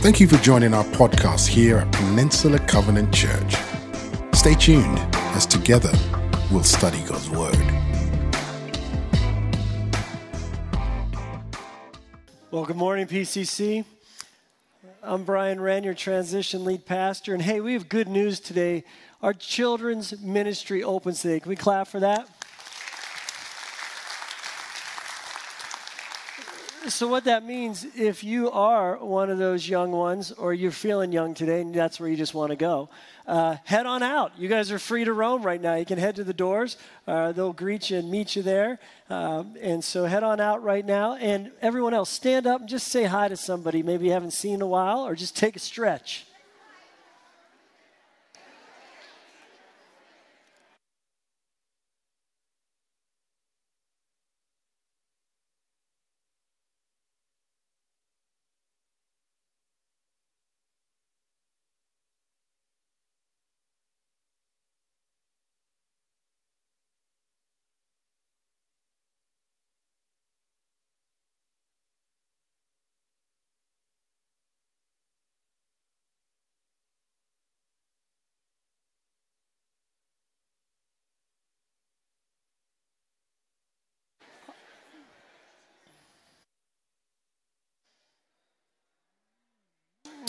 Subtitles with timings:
[0.00, 3.54] Thank you for joining our podcast here at Peninsula Covenant Church.
[4.32, 4.98] Stay tuned
[5.36, 5.92] as together
[6.50, 7.54] we'll study God's Word.
[12.50, 13.84] Well, good morning, PCC.
[15.02, 17.34] I'm Brian Wren, your transition lead pastor.
[17.34, 18.84] And hey, we have good news today.
[19.20, 21.40] Our children's ministry opens today.
[21.40, 22.26] Can we clap for that?
[26.90, 31.12] So, what that means, if you are one of those young ones or you're feeling
[31.12, 32.88] young today and that's where you just want to go,
[33.28, 34.32] uh, head on out.
[34.36, 35.76] You guys are free to roam right now.
[35.76, 38.80] You can head to the doors, uh, they'll greet you and meet you there.
[39.08, 41.14] Um, and so, head on out right now.
[41.14, 44.54] And everyone else, stand up and just say hi to somebody maybe you haven't seen
[44.54, 46.26] in a while or just take a stretch.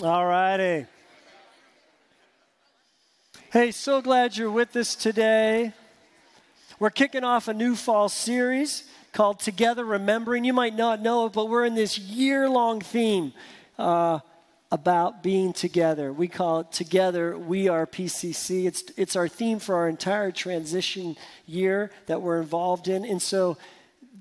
[0.04, 0.88] All righty.
[3.52, 5.74] Hey, so glad you're with us today.
[6.80, 10.44] We're kicking off a new fall series called Together Remembering.
[10.44, 13.32] You might not know it, but we're in this year long theme
[13.78, 14.22] uh,
[14.72, 16.12] about being together.
[16.12, 18.66] We call it Together We Are PCC.
[18.66, 23.06] It's, it's our theme for our entire transition year that we're involved in.
[23.06, 23.56] And so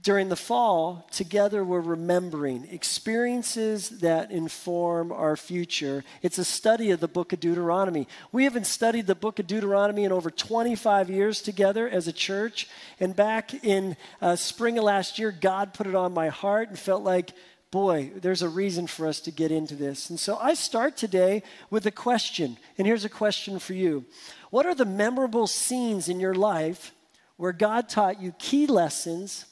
[0.02, 6.04] during the fall, together we're remembering experiences that inform our future.
[6.22, 8.08] It's a study of the book of Deuteronomy.
[8.32, 12.66] We haven't studied the book of Deuteronomy in over 25 years together as a church.
[12.98, 16.78] And back in uh, spring of last year, God put it on my heart and
[16.78, 17.32] felt like,
[17.70, 20.08] boy, there's a reason for us to get into this.
[20.08, 22.56] And so I start today with a question.
[22.78, 24.06] And here's a question for you
[24.48, 26.94] What are the memorable scenes in your life
[27.36, 29.44] where God taught you key lessons?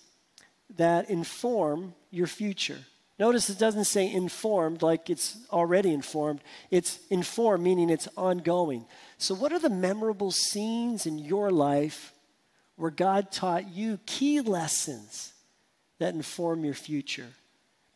[0.76, 2.78] That inform your future.
[3.18, 6.40] Notice it doesn't say informed like it's already informed.
[6.70, 8.86] It's informed, meaning it's ongoing.
[9.16, 12.12] So, what are the memorable scenes in your life
[12.76, 15.32] where God taught you key lessons
[15.98, 17.26] that inform your future?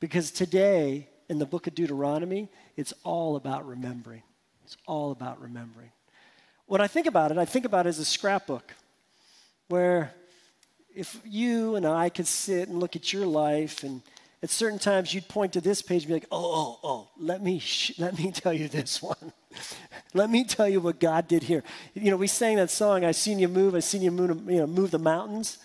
[0.01, 4.25] Because today, in the book of Deuteronomy, it's all about remembering.
[4.65, 5.93] It's all about remembering.
[6.67, 8.75] When I think about it, I think about it as a scrapbook
[9.69, 10.13] where
[10.95, 14.03] if you and I could sit and look at your life, and
[14.43, 17.43] at certain times you'd point to this page and be like, oh, oh, oh, let
[17.43, 19.33] me, sh- let me tell you this one.
[20.15, 21.63] let me tell you what God did here.
[21.95, 24.59] You know, we sang that song, I seen you move, I seen you move, you
[24.59, 25.59] know, move the mountains.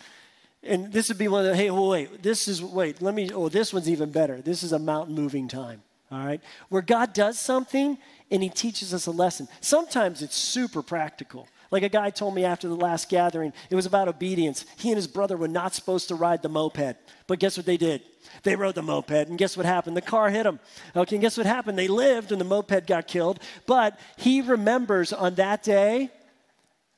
[0.63, 3.47] And this would be one of the, hey, wait, this is, wait, let me, oh,
[3.49, 4.41] this one's even better.
[4.41, 6.41] This is a mountain moving time, all right?
[6.69, 7.97] Where God does something
[8.29, 9.47] and he teaches us a lesson.
[9.61, 11.47] Sometimes it's super practical.
[11.69, 14.65] Like a guy told me after the last gathering, it was about obedience.
[14.77, 16.95] He and his brother were not supposed to ride the moped.
[17.27, 18.01] But guess what they did?
[18.43, 19.97] They rode the moped, and guess what happened?
[19.97, 20.59] The car hit them.
[20.95, 21.77] Okay, and guess what happened?
[21.77, 23.39] They lived, and the moped got killed.
[23.65, 26.09] But he remembers on that day,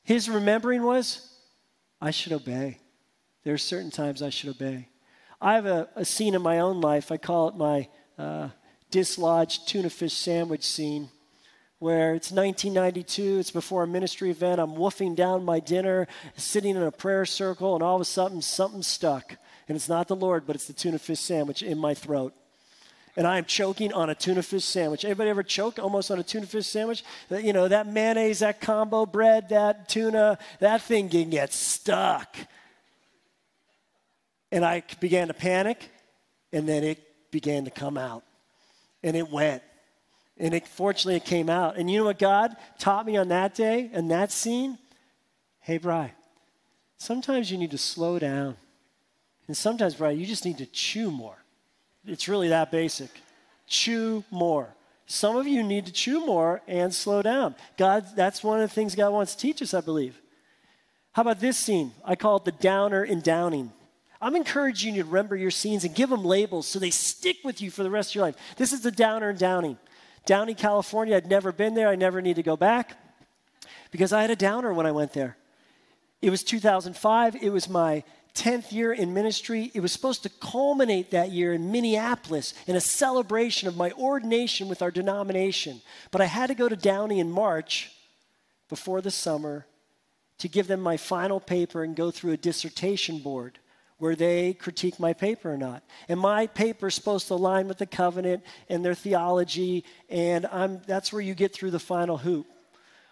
[0.04, 1.28] his remembering was,
[2.02, 2.80] I should obey.
[3.44, 4.90] There are certain times I should obey.
[5.42, 7.12] I have a, a scene in my own life.
[7.12, 7.88] I call it my
[8.18, 8.50] uh,
[8.92, 11.10] dislodged tuna fish sandwich scene
[11.80, 16.84] where it's 1992, it's before a ministry event, I'm woofing down my dinner, sitting in
[16.84, 19.38] a prayer circle, and all of a sudden something stuck.
[19.68, 22.34] And it's not the Lord, but it's the tuna fish sandwich in my throat.
[23.16, 25.06] And I am choking on a tuna fish sandwich.
[25.06, 27.04] Anybody ever choke almost on a tuna fish sandwich?
[27.30, 32.36] You know, that mayonnaise, that combo bread, that tuna, that thing can get stuck.
[34.52, 35.90] And I began to panic,
[36.52, 37.00] and then it
[37.32, 38.24] began to come out.
[39.04, 39.64] And it went.
[40.40, 41.78] And it, fortunately, it came out.
[41.78, 44.78] And you know what God taught me on that day and that scene?
[45.60, 46.14] Hey, Bry,
[46.98, 48.56] sometimes you need to slow down.
[49.48, 51.38] And sometimes, Bry, you just need to chew more.
[52.06, 53.10] It's really that basic.
[53.68, 54.74] Chew more.
[55.06, 57.56] Some of you need to chew more and slow down.
[57.78, 60.20] God, that's one of the things God wants to teach us, I believe.
[61.14, 61.92] How about this scene?
[62.06, 63.72] I call it the downer and downing.
[64.22, 67.62] I'm encouraging you to remember your scenes and give them labels so they stick with
[67.62, 68.36] you for the rest of your life.
[68.58, 69.78] This is the downer and downing.
[70.30, 71.16] Downey, California.
[71.16, 71.88] I'd never been there.
[71.88, 72.96] I never need to go back
[73.90, 75.38] because I had a downer when I went there.
[76.22, 77.38] It was 2005.
[77.42, 78.04] It was my
[78.36, 79.72] 10th year in ministry.
[79.74, 84.70] It was supposed to culminate that year in Minneapolis in a celebration of my ordination
[84.70, 85.82] with our denomination.
[86.12, 87.92] But I had to go to Downey in March
[88.70, 89.66] before the summer
[90.38, 93.58] to give them my final paper and go through a dissertation board
[94.00, 95.84] where they critique my paper or not.
[96.08, 100.82] And my paper is supposed to align with the covenant and their theology, and I'm,
[100.88, 102.48] that's where you get through the final hoop.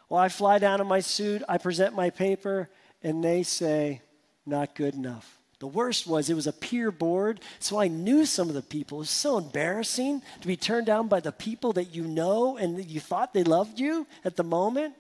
[0.10, 2.70] Well, I fly down in my suit, I present my paper,
[3.04, 4.02] and they say,
[4.46, 5.38] not good enough.
[5.60, 9.00] The worst was it was a peer board, so I knew some of the people.
[9.00, 12.86] It was so embarrassing to be turned down by the people that you know and
[12.90, 14.94] you thought they loved you at the moment.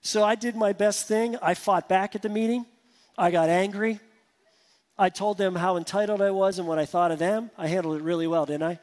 [0.00, 1.36] So I did my best thing.
[1.42, 2.64] I fought back at the meeting.
[3.18, 4.00] I got angry.
[4.98, 7.50] I told them how entitled I was and what I thought of them.
[7.58, 8.78] I handled it really well, didn't I?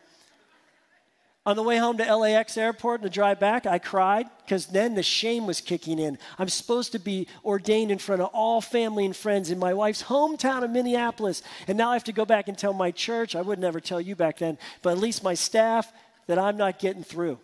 [1.45, 4.95] On the way home to LAX airport and the drive back, I cried because then
[4.95, 6.18] the shame was kicking in.
[6.39, 10.04] I'm supposed to be ordained in front of all family and friends in my wife's
[10.04, 11.42] hometown of Minneapolis.
[11.68, 14.00] And now I have to go back and tell my church, I would never tell
[14.00, 15.92] you back then, but at least my staff,
[16.27, 17.38] that I'm not getting through.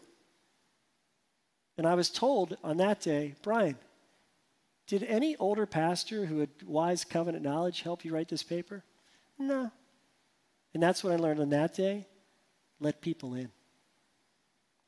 [1.77, 3.75] And I was told on that day, Brian,
[4.89, 8.83] did any older pastor who had wise covenant knowledge help you write this paper?
[9.38, 9.71] No.
[10.74, 12.07] And that's what I learned on that day
[12.80, 13.51] let people in.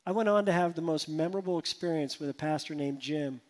[0.03, 3.41] I went on to have the most memorable experience with a pastor named Jim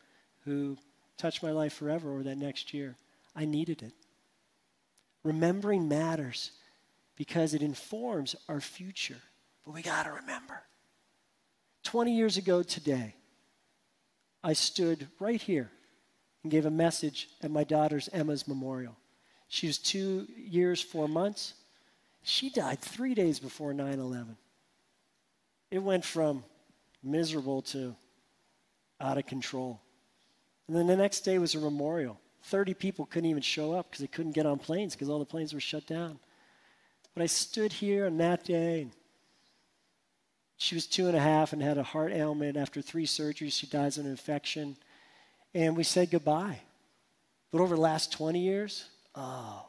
[0.44, 0.78] who
[1.18, 2.98] touched my life forever over that next year.
[3.34, 3.94] I needed it.
[5.24, 6.52] Remembering matters
[7.16, 9.22] because it informs our future.
[9.64, 10.64] But we got to remember.
[11.84, 13.16] 20 years ago today,
[14.44, 15.72] I stood right here
[16.44, 18.96] and gave a message at my daughter's Emma's memorial.
[19.48, 21.54] She was two years, four months.
[22.24, 24.38] She died three days before 9 11
[25.72, 26.44] it went from
[27.02, 27.96] miserable to
[29.00, 29.80] out of control.
[30.68, 32.20] And then the next day was a memorial.
[32.44, 35.26] 30 people couldn't even show up because they couldn't get on planes because all the
[35.26, 36.20] planes were shut down.
[37.16, 38.88] But I stood here on that day.
[40.58, 42.58] She was two and a half and had a heart ailment.
[42.58, 44.78] After three surgeries, she dies of an infection.
[45.54, 46.60] And we said goodbye.
[47.52, 49.66] But over the last 20 years, oh,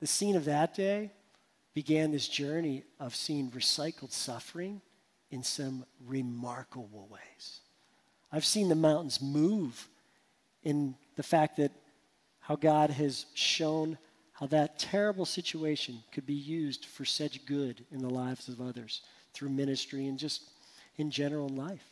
[0.00, 1.12] the scene of that day
[1.74, 4.80] began this journey of seeing recycled suffering
[5.30, 7.60] in some remarkable ways.
[8.30, 9.88] I've seen the mountains move
[10.62, 11.72] in the fact that
[12.40, 13.96] how God has shown
[14.32, 19.02] how that terrible situation could be used for such good in the lives of others
[19.32, 20.42] through ministry and just
[20.96, 21.86] in general life.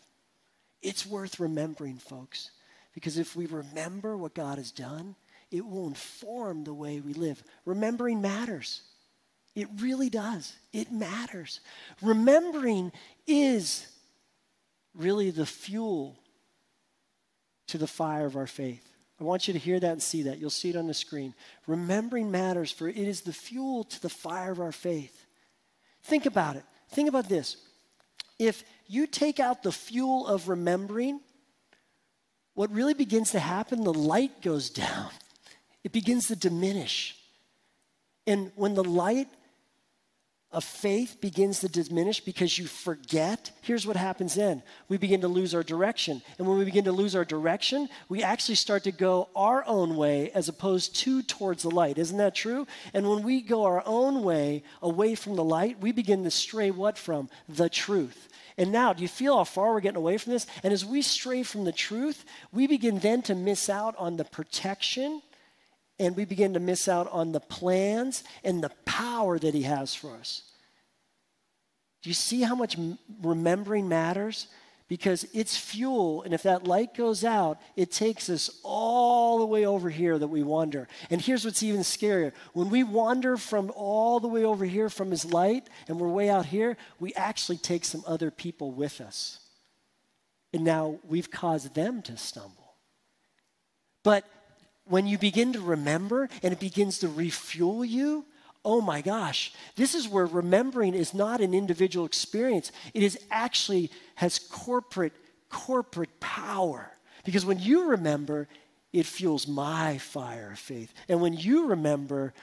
[0.83, 2.51] It's worth remembering, folks,
[2.93, 5.15] because if we remember what God has done,
[5.51, 7.43] it will inform the way we live.
[7.65, 8.83] Remembering matters.
[9.55, 10.55] It really does.
[10.73, 11.61] It matters.
[12.03, 12.93] Remembering
[13.27, 13.87] is
[14.95, 16.17] really the fuel
[17.69, 18.87] to the fire of our faith.
[19.21, 20.39] I want you to hear that and see that.
[20.39, 21.35] You'll see it on the screen.
[21.67, 25.27] Remembering matters, for it is the fuel to the fire of our faith.
[26.05, 26.65] Think about it.
[26.89, 27.57] Think about this.
[28.39, 31.21] If you take out the fuel of remembering,
[32.61, 35.09] what really begins to happen, the light goes down.
[35.83, 37.17] It begins to diminish.
[38.27, 39.29] And when the light
[40.53, 44.63] of faith begins to diminish because you forget, here's what happens then.
[44.89, 46.23] We begin to lose our direction.
[46.39, 49.97] And when we begin to lose our direction, we actually start to go our own
[49.97, 51.99] way as opposed to towards the light.
[51.99, 52.67] Isn't that true?
[52.93, 56.73] And when we go our own way away from the light, we begin to stray
[56.73, 57.29] what from?
[57.49, 58.29] The truth.
[58.59, 60.47] And now, do you feel how far we're getting away from this?
[60.65, 64.25] And as we stray from the truth, we begin then to miss out on the
[64.25, 65.23] protection
[66.01, 69.95] and we begin to miss out on the plans and the power that He has
[69.95, 70.43] for us.
[72.03, 72.77] Do you see how much
[73.23, 74.49] remembering matters?
[74.89, 79.67] Because it's fuel, and if that light goes out, it takes us all the way
[79.67, 80.89] over here that we wander.
[81.11, 85.11] And here's what's even scarier when we wander from all the way over here from
[85.11, 89.39] His light and we're way out here, we actually take some other people with us.
[90.53, 92.75] And now we've caused them to stumble.
[94.03, 94.25] But
[94.91, 98.25] when you begin to remember and it begins to refuel you,
[98.65, 102.73] oh my gosh, this is where remembering is not an individual experience.
[102.93, 105.13] It is actually has corporate,
[105.49, 106.91] corporate power.
[107.25, 108.49] Because when you remember,
[108.93, 110.93] it fuels my fire of faith.
[111.09, 112.35] And when you remember,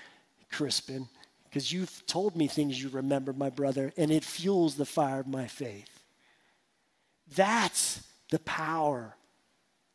[0.50, 1.10] Crispin,
[1.44, 5.28] because you've told me things you remember, my brother, and it fuels the fire of
[5.28, 6.04] my faith.
[7.36, 9.17] That's the power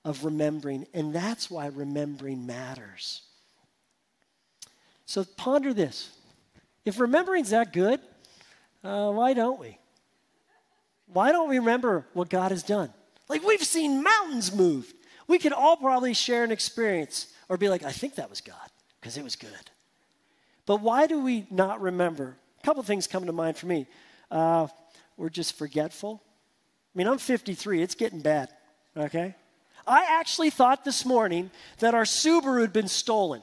[0.04, 3.22] of remembering, and that's why remembering matters.
[5.06, 6.10] So ponder this.
[6.84, 8.00] If remembering's that good,
[8.82, 9.78] uh, why don't we?
[11.06, 12.92] Why don't we remember what God has done?
[13.28, 14.94] Like we've seen mountains moved.
[15.28, 18.56] We could all probably share an experience or be like, I think that was God.
[19.00, 19.50] because it was good.
[20.66, 22.36] But why do we not remember?
[22.60, 23.86] A couple things come to mind for me.
[24.30, 24.68] Uh,
[25.16, 26.22] we're just forgetful.
[26.94, 28.48] I mean, I'm 53, it's getting bad,
[28.96, 29.34] okay?
[29.86, 33.42] I actually thought this morning that our Subaru had been stolen.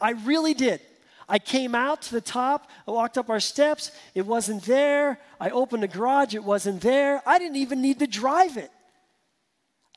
[0.00, 0.80] I really did.
[1.28, 5.18] I came out to the top, I walked up our steps, it wasn't there.
[5.40, 7.20] I opened the garage, it wasn't there.
[7.26, 8.70] I didn't even need to drive it.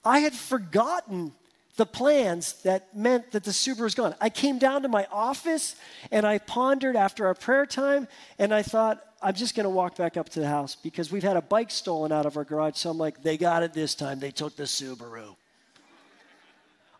[0.04, 1.34] I had forgotten
[1.76, 4.16] the plans that meant that the Subaru was gone.
[4.20, 5.76] I came down to my office
[6.12, 8.08] and I pondered after our prayer time,
[8.40, 11.24] and I thought, I'm just going to walk back up to the house because we've
[11.24, 12.78] had a bike stolen out of our garage.
[12.78, 14.20] So I'm like, they got it this time.
[14.20, 15.36] They took the Subaru.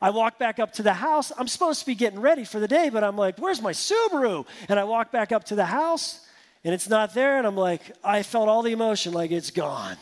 [0.02, 1.32] I walk back up to the house.
[1.38, 4.46] I'm supposed to be getting ready for the day, but I'm like, where's my Subaru?
[4.70, 6.26] And I walk back up to the house
[6.64, 7.38] and it's not there.
[7.38, 9.98] And I'm like, I felt all the emotion like it's gone.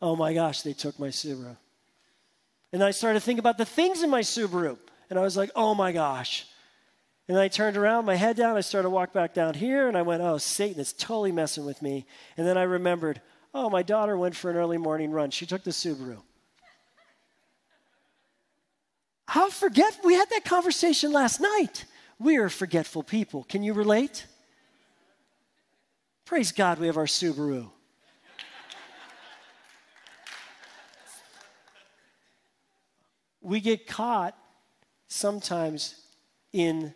[0.00, 1.56] Oh my gosh, they took my Subaru.
[2.72, 4.76] And I started thinking about the things in my Subaru.
[5.10, 6.46] And I was like, oh my gosh.
[7.26, 9.96] And I turned around, my head down, I started to walk back down here, and
[9.96, 12.04] I went, oh, Satan is totally messing with me.
[12.36, 13.22] And then I remembered,
[13.54, 15.30] oh, my daughter went for an early morning run.
[15.30, 16.18] She took the Subaru.
[19.34, 21.86] How forget we had that conversation last night.
[22.20, 23.42] We are forgetful people.
[23.42, 24.28] Can you relate?
[26.24, 27.68] Praise God, we have our Subaru.
[33.42, 34.38] we get caught
[35.08, 35.96] sometimes
[36.52, 36.94] in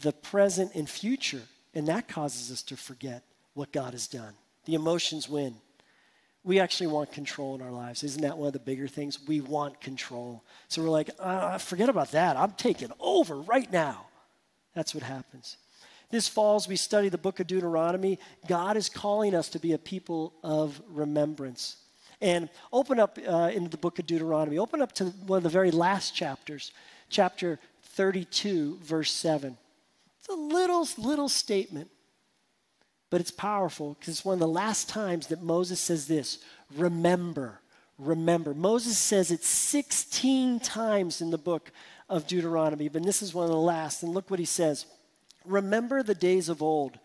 [0.00, 1.42] the present and future,
[1.74, 3.22] and that causes us to forget
[3.54, 4.34] what God has done.
[4.64, 5.54] The emotions win
[6.44, 8.02] we actually want control in our lives.
[8.02, 9.18] Isn't that one of the bigger things?
[9.26, 10.42] We want control.
[10.68, 12.36] So we're like, uh, forget about that.
[12.36, 14.06] I'm taking over right now.
[14.74, 15.56] That's what happens.
[16.10, 19.72] This fall, as we study the book of Deuteronomy, God is calling us to be
[19.72, 21.76] a people of remembrance.
[22.20, 24.58] And open up uh, into the book of Deuteronomy.
[24.58, 26.72] Open up to one of the very last chapters,
[27.08, 29.56] chapter 32, verse 7.
[30.18, 31.90] It's a little, little statement
[33.12, 36.38] but it's powerful because it's one of the last times that Moses says this
[36.74, 37.60] remember,
[37.98, 38.54] remember.
[38.54, 41.72] Moses says it 16 times in the book
[42.08, 44.02] of Deuteronomy, but this is one of the last.
[44.02, 44.86] And look what he says
[45.44, 46.98] Remember the days of old.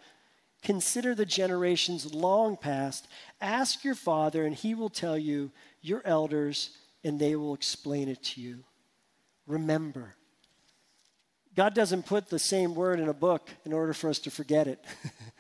[0.63, 3.09] Consider the generations long past.
[3.41, 6.69] Ask your father, and he will tell you, your elders,
[7.03, 8.63] and they will explain it to you.
[9.45, 10.15] Remember.
[11.53, 14.67] God doesn't put the same word in a book in order for us to forget
[14.67, 14.81] it.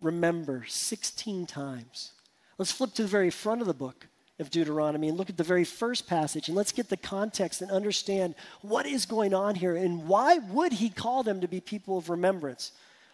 [0.00, 2.12] remember 16 times.
[2.58, 4.06] Let's flip to the very front of the book
[4.38, 7.70] of Deuteronomy and look at the very first passage and let's get the context and
[7.70, 11.98] understand what is going on here and why would he call them to be people
[11.98, 12.72] of remembrance?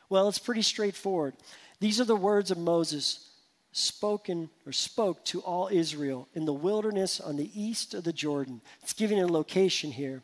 [0.08, 1.34] Well, it's pretty straightforward.
[1.78, 3.30] These are the words of Moses
[3.72, 8.60] spoken or spoke to all Israel in the wilderness on the east of the Jordan.
[8.82, 10.22] It's giving a location here.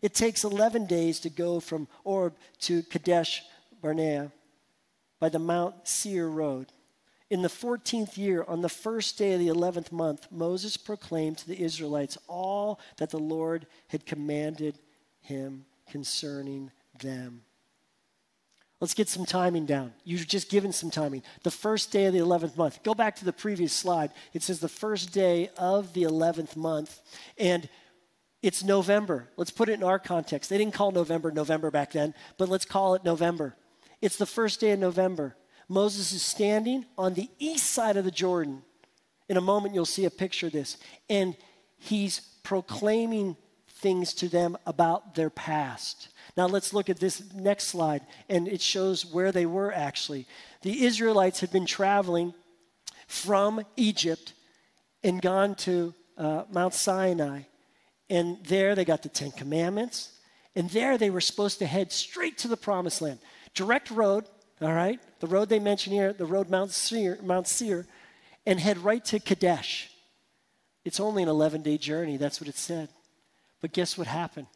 [0.00, 3.42] It takes 11 days to go from Horeb to Kadesh
[3.82, 4.32] Barnea
[5.20, 6.72] by the Mount Seir road.
[7.30, 11.48] In the 14th year, on the first day of the 11th month, Moses proclaimed to
[11.48, 14.78] the Israelites all that the Lord had commanded
[15.20, 16.70] him concerning
[17.00, 17.42] them.
[18.80, 19.92] Let's get some timing down.
[20.04, 21.22] You've just given some timing.
[21.42, 22.82] The first day of the 11th month.
[22.84, 24.12] Go back to the previous slide.
[24.32, 27.00] It says the first day of the 11th month.
[27.36, 27.68] And
[28.40, 29.28] it's November.
[29.36, 30.48] Let's put it in our context.
[30.48, 33.56] They didn't call November November back then, but let's call it November.
[34.00, 35.36] It's the first day of November.
[35.68, 38.62] Moses is standing on the east side of the Jordan.
[39.28, 40.78] In a moment, you'll see a picture of this.
[41.10, 41.36] And
[41.76, 43.36] he's proclaiming
[43.68, 46.08] things to them about their past.
[46.36, 50.26] Now, let's look at this next slide, and it shows where they were actually.
[50.62, 52.34] The Israelites had been traveling
[53.06, 54.34] from Egypt
[55.02, 57.42] and gone to uh, Mount Sinai.
[58.10, 60.12] And there they got the Ten Commandments.
[60.56, 63.18] And there they were supposed to head straight to the promised land
[63.54, 64.24] direct road,
[64.60, 67.86] all right, the road they mention here, the road Mount Seir, Mount Seir,
[68.46, 69.90] and head right to Kadesh.
[70.84, 72.88] It's only an 11 day journey, that's what it said.
[73.60, 74.46] But guess what happened?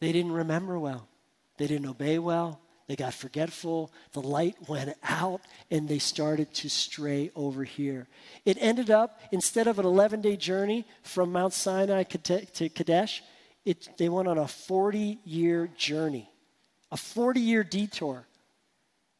[0.00, 1.08] They didn't remember well,
[1.58, 5.40] they didn't obey well, they got forgetful, the light went out,
[5.70, 8.06] and they started to stray over here.
[8.44, 13.22] It ended up, instead of an 11 day journey from Mount Sinai to Kadesh,
[13.64, 16.30] it, they went on a 40 year journey
[16.90, 18.26] a 40 year detour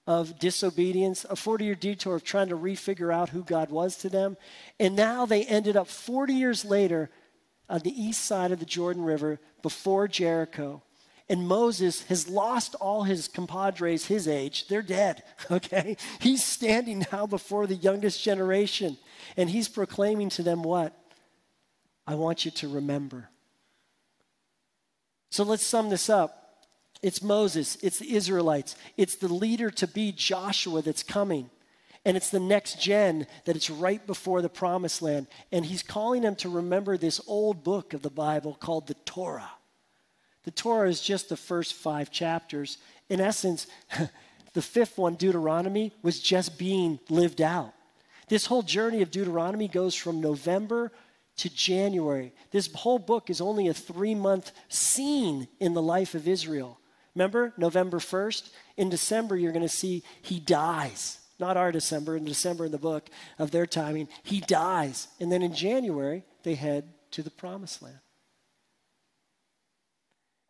[0.06, 4.08] of disobedience, a 40 year detour of trying to refigure out who God was to
[4.08, 4.36] them.
[4.78, 7.10] And now they ended up 40 years later
[7.68, 10.82] on the east side of the Jordan River before Jericho.
[11.28, 14.68] And Moses has lost all his compadres his age.
[14.68, 15.96] They're dead, okay?
[16.20, 18.96] He's standing now before the youngest generation.
[19.36, 20.96] And he's proclaiming to them what?
[22.06, 23.28] I want you to remember.
[25.30, 26.45] So let's sum this up
[27.02, 31.50] It's Moses, it's the Israelites, it's the leader to be Joshua that's coming.
[32.04, 35.26] And it's the next gen that it's right before the promised land.
[35.50, 39.50] And he's calling them to remember this old book of the Bible called the Torah.
[40.44, 42.78] The Torah is just the first five chapters.
[43.08, 43.66] In essence,
[44.52, 47.72] the fifth one, Deuteronomy, was just being lived out.
[48.28, 50.92] This whole journey of Deuteronomy goes from November
[51.38, 52.32] to January.
[52.52, 56.78] This whole book is only a three month scene in the life of Israel.
[57.16, 58.50] Remember, November 1st?
[58.76, 61.18] In December, you're going to see he dies.
[61.38, 63.08] Not our December, in December in the book
[63.38, 64.08] of their timing.
[64.22, 65.08] He dies.
[65.18, 67.98] And then in January, they head to the promised land.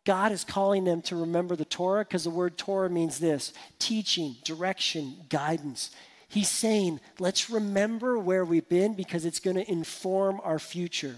[0.05, 4.35] God is calling them to remember the Torah because the word Torah means this teaching,
[4.43, 5.91] direction, guidance.
[6.27, 11.15] He's saying, let's remember where we've been because it's going to inform our future.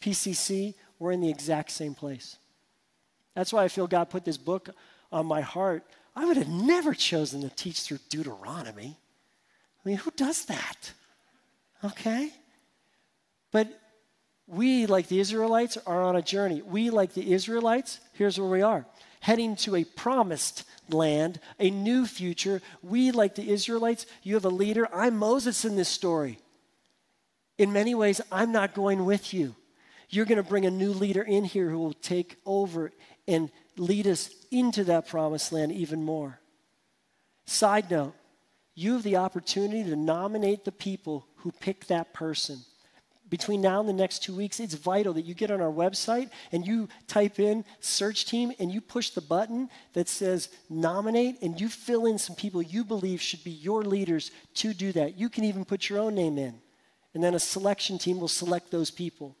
[0.00, 2.36] PCC, we're in the exact same place.
[3.36, 4.70] That's why I feel God put this book
[5.12, 5.84] on my heart.
[6.16, 8.96] I would have never chosen to teach through Deuteronomy.
[9.84, 10.92] I mean, who does that?
[11.84, 12.32] Okay?
[13.52, 13.68] But
[14.46, 16.62] we, like the Israelites, are on a journey.
[16.62, 18.86] We, like the Israelites, here's where we are
[19.20, 22.62] heading to a promised land, a new future.
[22.80, 24.88] We, like the Israelites, you have a leader.
[24.94, 26.38] I'm Moses in this story.
[27.58, 29.56] In many ways, I'm not going with you.
[30.10, 32.92] You're going to bring a new leader in here who will take over
[33.28, 36.38] and lead us into that promised land even more.
[37.44, 38.14] Side note,
[38.74, 42.58] you have the opportunity to nominate the people who pick that person
[43.28, 46.30] between now and the next two weeks, it's vital that you get on our website
[46.52, 51.60] and you type in search team and you push the button that says nominate and
[51.60, 55.18] you fill in some people you believe should be your leaders to do that.
[55.18, 56.54] You can even put your own name in.
[57.14, 59.36] And then a selection team will select those people.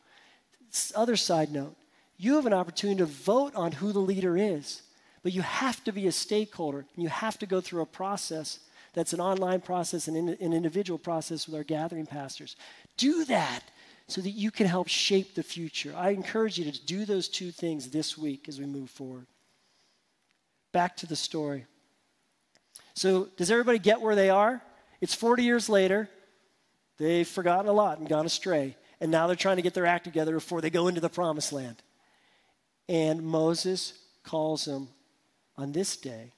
[0.94, 1.76] Other side note
[2.18, 4.82] you have an opportunity to vote on who the leader is,
[5.22, 8.60] but you have to be a stakeholder and you have to go through a process
[8.96, 12.56] that's an online process and an individual process with our gathering pastors.
[12.96, 13.60] Do that
[14.08, 15.92] so that you can help shape the future.
[15.94, 19.26] I encourage you to do those two things this week as we move forward.
[20.72, 21.66] Back to the story.
[22.94, 24.62] So, does everybody get where they are?
[25.02, 26.08] It's 40 years later.
[26.96, 28.76] They've forgotten a lot and gone astray.
[29.00, 31.52] And now they're trying to get their act together before they go into the promised
[31.52, 31.76] land.
[32.88, 34.88] And Moses calls them
[35.56, 36.32] on this day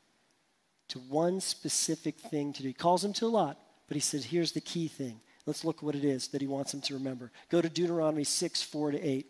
[0.89, 2.69] to one specific thing to do.
[2.69, 5.83] He calls them to a lot, but he said, here's the key thing Let's look
[5.83, 7.33] what it is that he wants them to remember.
[7.49, 9.27] Go to Deuteronomy 6, 4 to 8.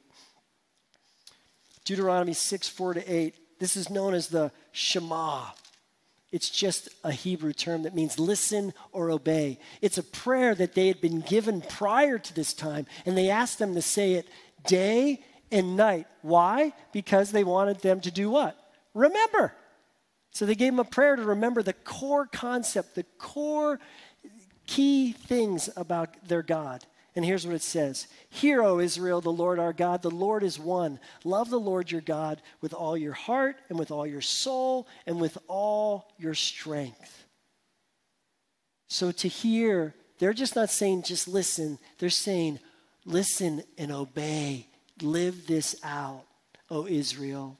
[1.84, 3.60] Deuteronomy 6, 4 to 8.
[3.60, 5.44] This is known as the Shema.
[6.32, 9.60] It's just a Hebrew term that means listen or obey.
[9.80, 13.60] It's a prayer that they had been given prior to this time, and they asked
[13.60, 14.26] them to say it
[14.66, 16.06] day and night.
[16.22, 16.72] Why?
[16.92, 18.56] Because they wanted them to do what?
[18.94, 19.52] Remember.
[20.30, 23.80] So they gave them a prayer to remember the core concept, the core
[24.66, 26.84] key things about their God.
[27.16, 30.58] And here's what it says Hear, O Israel, the Lord our God, the Lord is
[30.58, 31.00] one.
[31.24, 35.20] Love the Lord your God with all your heart and with all your soul and
[35.20, 37.26] with all your strength.
[38.86, 42.60] So to hear, they're just not saying just listen, they're saying
[43.04, 44.68] listen and obey.
[45.02, 46.24] Live this out,
[46.70, 47.58] O Israel.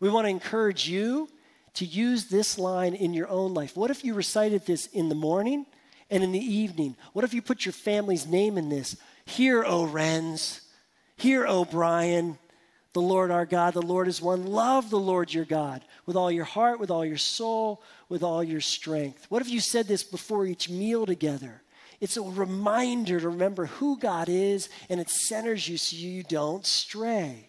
[0.00, 1.28] We want to encourage you
[1.74, 3.76] to use this line in your own life.
[3.76, 5.66] What if you recited this in the morning?
[6.10, 6.96] and in the evening?
[7.12, 8.96] What if you put your family's name in this?
[9.24, 10.60] Hear, O Renz.
[11.16, 12.38] Hear, O Brian.
[12.92, 14.46] The Lord our God, the Lord is one.
[14.46, 18.42] Love the Lord your God with all your heart, with all your soul, with all
[18.42, 19.26] your strength.
[19.28, 21.62] What if you said this before each meal together?
[22.00, 26.64] It's a reminder to remember who God is, and it centers you so you don't
[26.64, 27.48] stray.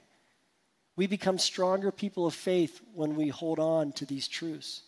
[0.97, 4.83] We become stronger people of faith when we hold on to these truths.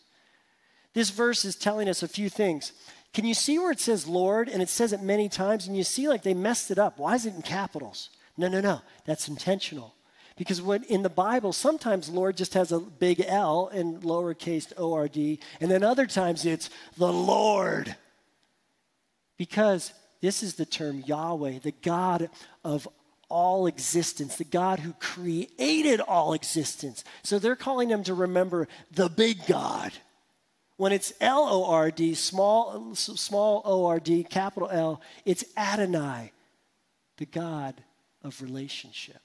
[0.93, 2.73] This verse is telling us a few things.
[3.13, 5.84] Can you see where it says Lord and it says it many times and you
[5.84, 6.99] see like they messed it up?
[6.99, 8.10] Why is it in capitals?
[8.38, 8.82] No, no, no.
[9.06, 9.95] That's intentional.
[10.36, 14.93] Because when in the Bible, sometimes Lord just has a big L and lowercase O
[14.93, 17.95] R D, and then other times it's the Lord.
[19.38, 22.30] Because this is the term Yahweh, the God
[22.63, 22.88] of
[23.30, 27.04] all existence, the God who created all existence.
[27.24, 29.91] So they're calling them to remember the big God.
[30.78, 36.32] When it's L O R D, small, small O R D, capital L, it's Adonai,
[37.17, 37.76] the God
[38.24, 39.22] of relationship.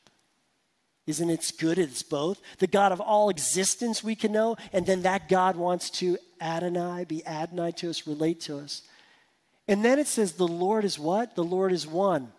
[1.06, 1.78] Isn't it good?
[1.78, 2.40] It's both.
[2.58, 7.04] The God of all existence we can know, and then that God wants to Adonai,
[7.04, 8.82] be Adonai to us, relate to us.
[9.68, 11.36] And then it says, the Lord is what?
[11.36, 12.32] The Lord is one.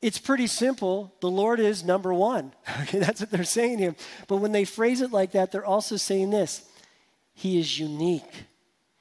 [0.00, 1.12] it's pretty simple.
[1.20, 2.52] The Lord is number one.
[2.82, 3.96] Okay, that's what they're saying here.
[4.28, 6.62] But when they phrase it like that, they're also saying this
[7.34, 8.44] He is unique,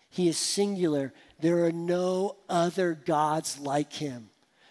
[0.10, 1.14] He is singular.
[1.40, 4.30] There are no other gods like Him.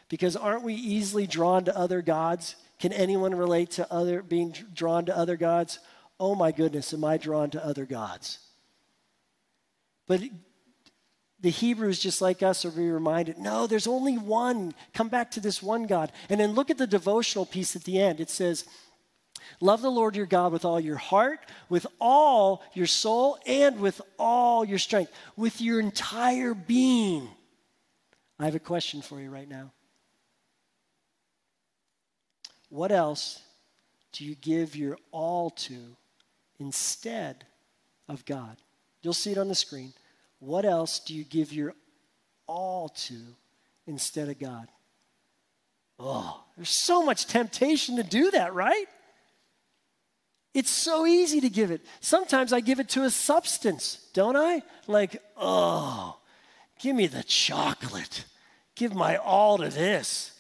[0.09, 2.57] Because aren't we easily drawn to other gods?
[2.81, 5.79] Can anyone relate to other being drawn to other gods?
[6.19, 8.39] Oh my goodness, am I drawn to other gods?
[10.07, 10.23] But
[11.43, 14.75] the Hebrews, just like us, are be reminded no, there's only one.
[14.93, 16.13] Come back to this one God.
[16.29, 18.21] And then look at the devotional piece at the end.
[18.21, 18.67] It says,
[19.61, 24.01] Love the Lord your God with all your heart, with all your soul, and with
[24.19, 27.29] all your strength, with your entire being.
[28.39, 29.73] I have a question for you right now.
[32.69, 33.43] What else
[34.13, 35.97] do you give your all to
[36.59, 37.45] instead
[38.09, 38.57] of God?
[39.03, 39.93] You'll see it on the screen.
[40.41, 41.75] What else do you give your
[42.47, 43.15] all to
[43.87, 44.69] instead of God?
[45.99, 48.87] Oh, there's so much temptation to do that, right?
[50.55, 51.83] It's so easy to give it.
[52.01, 54.63] Sometimes I give it to a substance, don't I?
[54.89, 56.19] Like, oh,
[56.81, 58.25] give me the chocolate.
[58.75, 60.33] Give my all to this.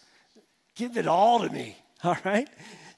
[0.74, 2.48] Give it all to me, all right?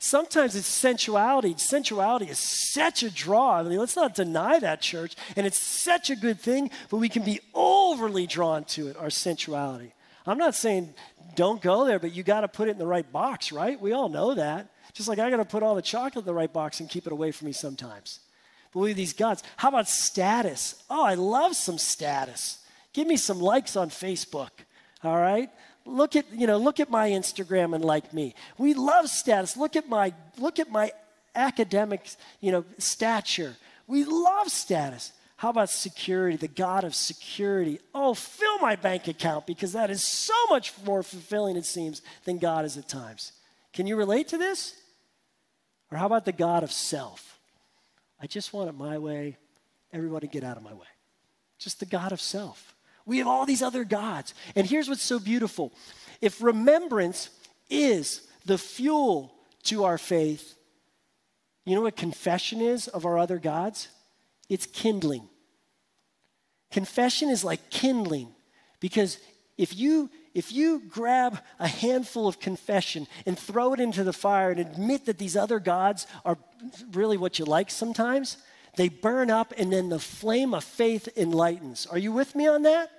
[0.04, 1.54] Sometimes it's sensuality.
[1.54, 3.60] Sensuality is such a draw.
[3.60, 5.14] I mean, let's not deny that, church.
[5.36, 9.10] And it's such a good thing, but we can be overly drawn to it, our
[9.10, 9.92] sensuality.
[10.26, 10.92] I'm not saying
[11.36, 13.80] don't go there, but you got to put it in the right box, right?
[13.80, 14.72] We all know that.
[14.92, 17.06] Just like I got to put all the chocolate in the right box and keep
[17.06, 18.18] it away from me sometimes.
[18.74, 20.82] But these gods, how about status?
[20.90, 22.58] Oh, I love some status.
[22.92, 24.50] Give me some likes on Facebook,
[25.04, 25.48] all right?
[25.84, 28.34] Look at you know look at my instagram and like me.
[28.58, 29.56] We love status.
[29.56, 30.92] Look at my look at my
[31.34, 32.08] academic
[32.40, 33.56] you know stature.
[33.86, 35.12] We love status.
[35.36, 37.80] How about security the god of security?
[37.94, 42.38] Oh fill my bank account because that is so much more fulfilling it seems than
[42.38, 43.32] god is at times.
[43.72, 44.74] Can you relate to this?
[45.90, 47.38] Or how about the god of self?
[48.20, 49.36] I just want it my way.
[49.92, 50.86] Everybody get out of my way.
[51.58, 52.74] Just the god of self
[53.06, 54.34] we have all these other gods.
[54.54, 55.72] And here's what's so beautiful
[56.20, 57.30] if remembrance
[57.68, 59.34] is the fuel
[59.64, 60.54] to our faith,
[61.64, 63.88] you know what confession is of our other gods?
[64.48, 65.28] It's kindling.
[66.70, 68.28] Confession is like kindling
[68.80, 69.18] because
[69.58, 74.50] if you if you grab a handful of confession and throw it into the fire
[74.50, 76.38] and admit that these other gods are
[76.92, 78.38] really what you like sometimes,
[78.76, 81.86] they burn up, and then the flame of faith enlightens.
[81.86, 82.90] Are you with me on that?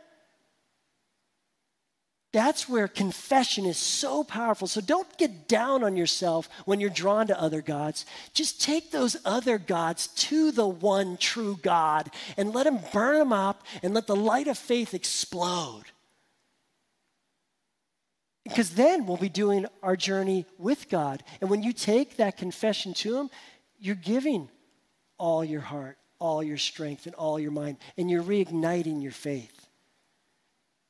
[2.34, 4.68] That's where confession is so powerful.
[4.68, 8.08] So don't get down on yourself when you're drawn to other gods.
[8.34, 13.34] Just take those other gods to the one true God and let Him burn them
[13.34, 15.84] up and let the light of faith explode.
[18.44, 21.24] Because then we'll be doing our journey with God.
[21.40, 23.30] And when you take that confession to Him,
[23.80, 24.50] you're giving
[25.24, 29.70] all your heart, all your strength, and all your mind, and you're reigniting your faith.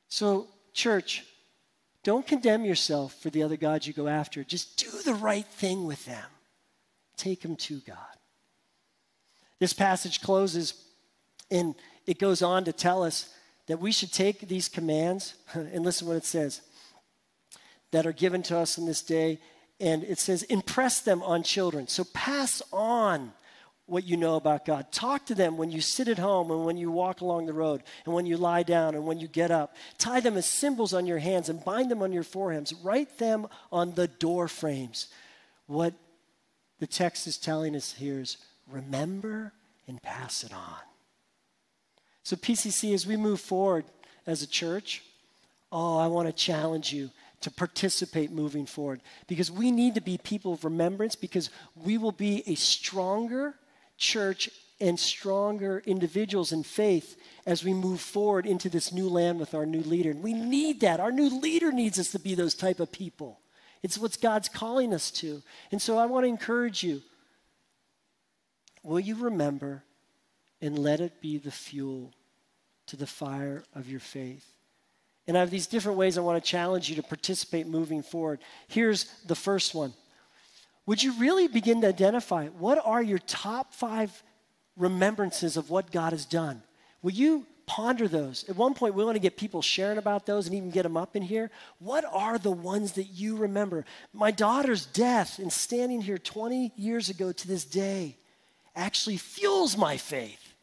[0.08, 1.24] So, church,
[2.02, 4.42] don't condemn yourself for the other gods you go after.
[4.42, 6.26] Just do the right thing with them.
[7.16, 7.96] Take them to God.
[9.60, 10.74] This passage closes
[11.48, 13.32] and it goes on to tell us
[13.68, 16.60] that we should take these commands and listen what it says
[17.92, 19.38] that are given to us in this day.
[19.78, 21.86] And it says, impress them on children.
[21.86, 23.32] So pass on
[23.86, 24.90] what you know about God.
[24.92, 27.82] Talk to them when you sit at home and when you walk along the road
[28.04, 29.76] and when you lie down and when you get up.
[29.98, 32.72] Tie them as symbols on your hands and bind them on your foreheads.
[32.72, 35.08] Write them on the door frames.
[35.66, 35.94] What
[36.78, 38.38] the text is telling us here is
[38.70, 39.52] remember
[39.86, 40.80] and pass it on.
[42.22, 43.84] So, PCC, as we move forward
[44.26, 45.02] as a church,
[45.70, 47.10] oh, I want to challenge you
[47.42, 52.12] to participate moving forward because we need to be people of remembrance because we will
[52.12, 53.54] be a stronger
[53.96, 59.54] church and stronger individuals in faith as we move forward into this new land with
[59.54, 60.10] our new leader.
[60.10, 61.00] And we need that.
[61.00, 63.40] Our new leader needs us to be those type of people.
[63.82, 65.42] It's what God's calling us to.
[65.70, 67.02] And so I want to encourage you.
[68.82, 69.84] Will you remember
[70.60, 72.12] and let it be the fuel
[72.86, 74.46] to the fire of your faith?
[75.26, 78.40] And I have these different ways I want to challenge you to participate moving forward.
[78.68, 79.94] Here's the first one
[80.86, 84.22] would you really begin to identify what are your top five
[84.76, 86.62] remembrances of what God has done?
[87.02, 88.44] Will you ponder those?
[88.48, 90.96] At one point, we want to get people sharing about those and even get them
[90.96, 91.50] up in here.
[91.78, 93.84] What are the ones that you remember?
[94.12, 98.16] My daughter's death and standing here 20 years ago to this day
[98.76, 100.54] actually fuels my faith.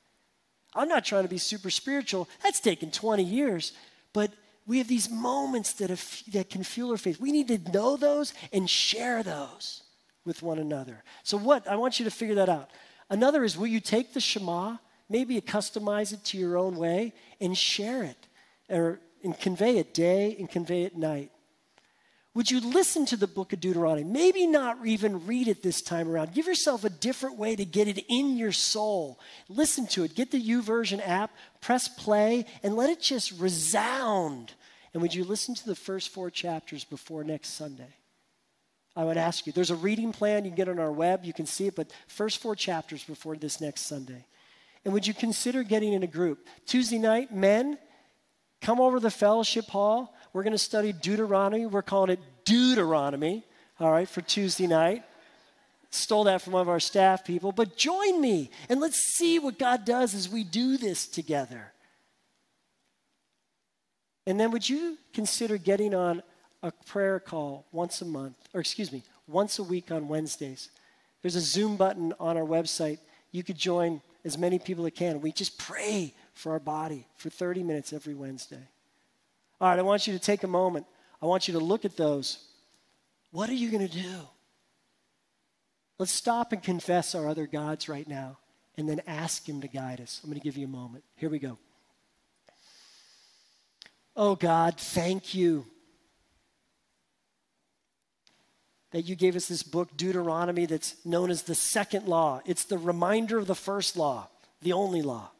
[0.73, 2.29] I'm not trying to be super spiritual.
[2.43, 3.73] That's taken 20 years.
[4.13, 4.31] But
[4.67, 7.19] we have these moments that, have, that can fuel our faith.
[7.19, 9.83] We need to know those and share those
[10.25, 11.03] with one another.
[11.23, 11.67] So, what?
[11.67, 12.69] I want you to figure that out.
[13.09, 14.77] Another is will you take the Shema,
[15.09, 18.27] maybe you customize it to your own way, and share it,
[18.69, 21.31] or and convey it day and convey it night?
[22.33, 24.05] Would you listen to the book of Deuteronomy?
[24.05, 26.33] Maybe not even read it this time around.
[26.33, 29.19] Give yourself a different way to get it in your soul.
[29.49, 30.15] Listen to it.
[30.15, 34.53] Get the YouVersion app, press play, and let it just resound.
[34.93, 37.93] And would you listen to the first four chapters before next Sunday?
[38.95, 39.53] I would ask you.
[39.53, 41.23] There's a reading plan you can get on our web.
[41.23, 44.25] You can see it, but first four chapters before this next Sunday.
[44.83, 46.47] And would you consider getting in a group?
[46.65, 47.77] Tuesday night, men,
[48.61, 50.13] come over to the fellowship hall.
[50.33, 51.65] We're going to study Deuteronomy.
[51.65, 53.45] We're calling it Deuteronomy,
[53.79, 55.03] all right, for Tuesday night.
[55.91, 57.51] Stole that from one of our staff people.
[57.51, 61.73] But join me and let's see what God does as we do this together.
[64.25, 66.23] And then would you consider getting on
[66.63, 70.69] a prayer call once a month, or excuse me, once a week on Wednesdays?
[71.21, 72.99] There's a Zoom button on our website.
[73.31, 75.21] You could join as many people as can.
[75.21, 78.67] We just pray for our body for 30 minutes every Wednesday.
[79.59, 80.85] All right, I want you to take a moment.
[81.21, 82.39] I want you to look at those.
[83.31, 84.27] What are you going to do?
[85.99, 88.39] Let's stop and confess our other gods right now
[88.75, 90.19] and then ask Him to guide us.
[90.23, 91.03] I'm going to give you a moment.
[91.15, 91.59] Here we go.
[94.15, 95.65] Oh God, thank you
[98.91, 102.41] that you gave us this book, Deuteronomy, that's known as the second law.
[102.45, 104.27] It's the reminder of the first law,
[104.61, 105.31] the only law.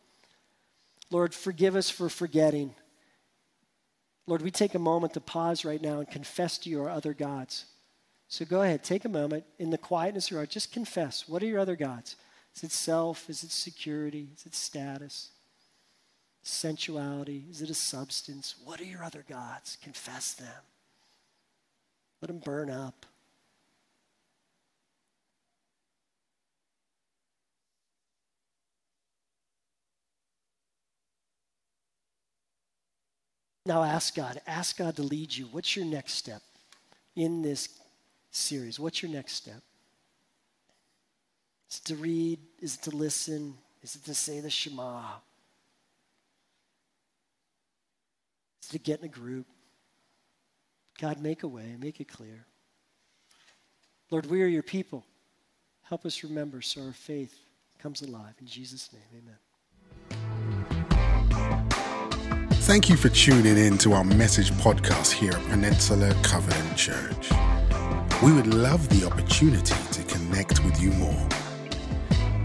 [1.10, 2.74] Lord, forgive us for forgetting.
[4.26, 7.66] Lord, we take a moment to pause right now and confess to your other gods.
[8.30, 11.28] So go ahead, take a moment in the quietness of your heart, just confess.
[11.28, 12.16] What are your other gods?
[12.56, 13.30] Is it self?
[13.30, 14.30] Is it security?
[14.38, 15.32] Is it status?
[16.44, 17.50] Sensuality?
[17.52, 18.56] Is it a substance?
[18.64, 19.78] What are your other gods?
[19.84, 20.48] Confess them.
[22.22, 23.06] Let them burn up.
[33.66, 34.42] Now ask God.
[34.48, 35.46] Ask God to lead you.
[35.46, 36.42] What's your next step
[37.16, 37.70] in this
[38.32, 38.80] series?
[38.80, 39.62] What's your next step?
[41.70, 42.40] Is it to read?
[42.60, 43.56] Is it to listen?
[43.82, 45.02] Is it to say the Shema?
[48.62, 49.46] Is it to get in a group?
[51.00, 52.46] God, make a way, make it clear.
[54.12, 55.06] Lord, we are your people.
[55.84, 57.36] Help us remember so our faith
[57.80, 58.34] comes alive.
[58.40, 59.38] In Jesus' name, amen.
[62.72, 67.30] Thank you for tuning in to our message podcast here at Peninsula Covenant Church.
[68.24, 71.28] We would love the opportunity to connect with you more.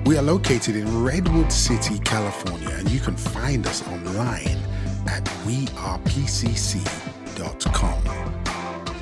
[0.04, 4.58] We are located in Redwood City, California, and you can find us online
[5.06, 5.92] at wearepcc.com.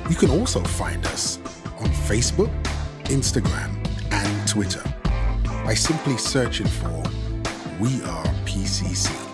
[0.07, 1.39] You can also find us
[1.79, 2.51] on Facebook,
[3.05, 4.83] Instagram, and Twitter
[5.65, 7.01] by simply searching for
[7.79, 9.24] We Are PCC.